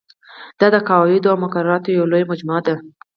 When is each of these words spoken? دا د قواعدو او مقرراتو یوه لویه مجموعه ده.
دا 0.59 0.67
د 0.75 0.77
قواعدو 0.87 1.31
او 1.31 1.37
مقرراتو 1.43 1.95
یوه 1.97 2.09
لویه 2.11 2.29
مجموعه 2.31 2.61
ده. 2.67 2.75